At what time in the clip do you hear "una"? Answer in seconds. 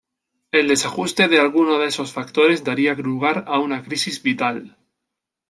3.59-3.83